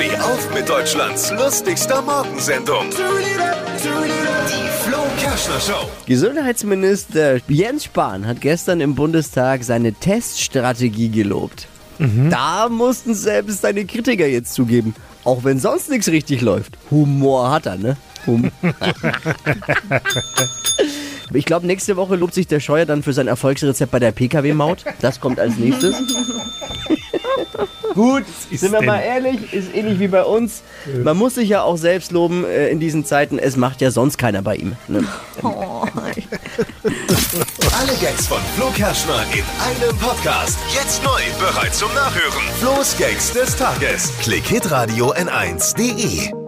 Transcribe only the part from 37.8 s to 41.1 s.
Gags von Flo Kerschner in einem Podcast. Jetzt